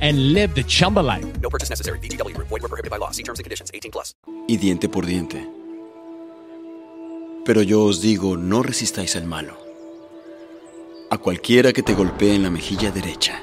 and 0.00 0.32
live 0.32 0.54
the 0.54 0.64
Chumba 0.64 1.00
life. 1.00 1.26
No 1.40 1.48
purchase 1.48 1.70
necessary. 1.70 1.98
VGW. 2.00 2.36
Void 2.36 2.62
were 2.62 2.68
prohibited 2.68 2.90
by 2.90 2.98
law. 2.98 3.10
See 3.10 3.22
terms 3.22 3.38
and 3.40 3.44
conditions. 3.44 3.70
18 3.72 3.90
plus. 3.90 4.14
y 4.48 4.56
diente 4.56 4.88
por 4.88 5.04
diente. 5.04 5.46
Pero 7.44 7.62
yo 7.62 7.84
os 7.84 8.00
digo, 8.00 8.36
no 8.36 8.62
resistáis 8.62 9.14
al 9.16 9.26
malo. 9.26 9.56
A 11.10 11.18
cualquiera 11.18 11.72
que 11.72 11.82
te 11.82 11.94
golpee 11.94 12.34
en 12.34 12.42
la 12.42 12.50
mejilla 12.50 12.90
derecha. 12.90 13.42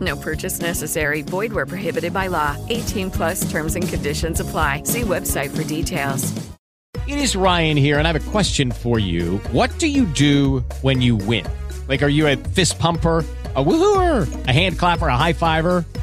No 0.00 0.16
purchase 0.16 0.60
necessary. 0.60 1.22
Void 1.22 1.52
where 1.52 1.66
prohibited 1.66 2.12
by 2.12 2.26
law. 2.26 2.56
18 2.68 3.10
plus 3.10 3.50
terms 3.50 3.74
and 3.74 3.88
conditions 3.88 4.40
apply. 4.40 4.82
See 4.84 5.00
website 5.00 5.56
for 5.56 5.64
details. 5.64 6.30
It 7.06 7.18
is 7.18 7.34
Ryan 7.34 7.78
here, 7.78 7.98
and 7.98 8.06
I 8.06 8.12
have 8.12 8.28
a 8.28 8.30
question 8.30 8.70
for 8.70 8.98
you. 8.98 9.38
What 9.52 9.78
do 9.78 9.86
you 9.86 10.04
do 10.04 10.60
when 10.82 11.00
you 11.00 11.16
win? 11.16 11.46
Like, 11.88 12.02
are 12.02 12.12
you 12.12 12.26
a 12.26 12.36
fist 12.36 12.78
pumper? 12.78 13.24
A 13.56 13.64
woohooer, 13.64 14.46
a 14.46 14.52
hand 14.52 14.78
clapper, 14.78 15.08
a 15.08 15.16
high 15.16 15.32
fiver. 15.32 15.84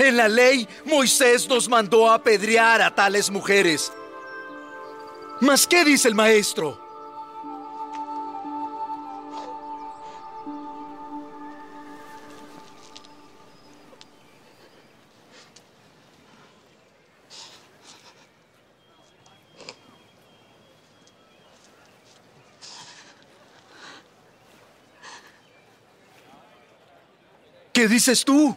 En 0.00 0.16
la 0.16 0.28
ley, 0.28 0.66
Moisés 0.86 1.46
nos 1.46 1.68
mandó 1.68 2.10
a 2.10 2.14
apedrear 2.14 2.80
a 2.80 2.94
tales 2.94 3.28
mujeres. 3.28 3.92
¿Mas 5.40 5.66
qué 5.66 5.84
dice 5.84 6.08
el 6.08 6.14
maestro? 6.14 6.80
¿Qué 27.74 27.86
dices 27.86 28.24
tú? 28.24 28.56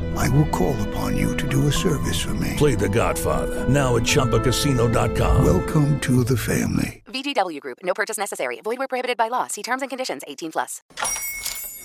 I 0.17 0.29
will 0.29 0.47
call 0.49 0.75
upon 0.89 1.17
you 1.17 1.35
to 1.37 1.47
do 1.47 1.67
a 1.67 1.71
service 1.71 2.19
for 2.19 2.33
me. 2.35 2.55
Play 2.57 2.75
The 2.75 2.89
Godfather 2.89 3.67
now 3.67 3.95
at 3.97 4.03
ChumbaCasino.com. 4.03 5.43
Welcome 5.45 5.99
to 6.01 6.23
the 6.23 6.37
family. 6.37 7.01
VGW 7.07 7.59
Group. 7.59 7.79
No 7.83 7.93
purchase 7.93 8.17
necessary. 8.17 8.59
Void 8.63 8.77
where 8.77 8.87
prohibited 8.87 9.17
by 9.17 9.27
law. 9.29 9.47
See 9.47 9.63
terms 9.63 9.81
and 9.81 9.89
conditions. 9.89 10.21
18 10.27 10.51
plus. 10.51 10.81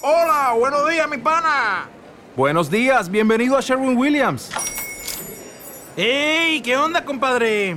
Hola, 0.02 0.55
buenos 0.58 0.88
días, 0.88 1.08
mi 1.08 1.17
pana. 1.19 1.88
Buenos 2.37 2.69
días, 2.70 3.08
bienvenido 3.11 3.56
a 3.56 3.62
Sherwin 3.62 3.96
Williams. 3.96 4.50
¡Ey! 5.96 6.61
¿Qué 6.61 6.76
onda, 6.76 7.02
compadre? 7.05 7.76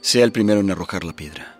sea 0.00 0.24
el 0.24 0.32
primero 0.32 0.60
en 0.60 0.70
arrojar 0.70 1.04
la 1.04 1.14
piedra. 1.14 1.59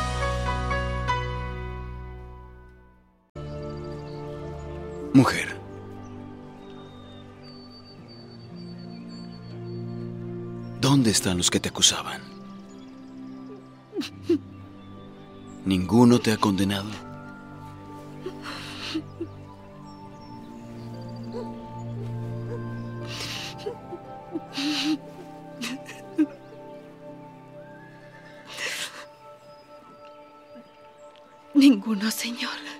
Mujer. 5.13 5.59
¿Dónde 10.79 11.11
están 11.11 11.37
los 11.37 11.51
que 11.51 11.59
te 11.59 11.69
acusaban? 11.69 12.21
¿Ninguno 15.65 16.19
te 16.19 16.31
ha 16.31 16.37
condenado? 16.37 16.89
Ninguno, 31.53 32.09
señor. 32.09 32.70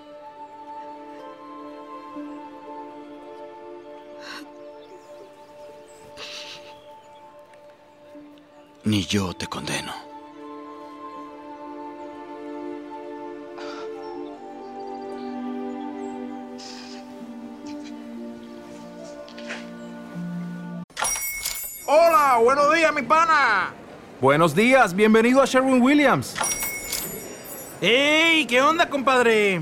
Ni 8.92 9.06
yo 9.06 9.34
te 9.34 9.48
condeno. 9.48 9.94
Hola, 21.86 22.38
buenos 22.44 22.76
días, 22.76 22.94
mi 22.94 23.04
pana. 23.04 23.72
Buenos 24.20 24.54
días, 24.54 24.94
bienvenido 24.94 25.42
a 25.42 25.46
Sherwin 25.46 25.82
Williams. 25.82 26.36
¡Ey! 27.80 28.46
¿Qué 28.46 28.62
onda, 28.62 28.90
compadre? 28.90 29.62